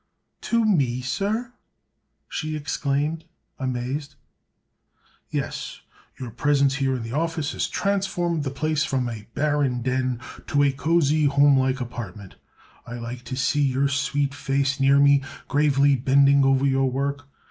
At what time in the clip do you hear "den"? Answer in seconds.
9.83-10.19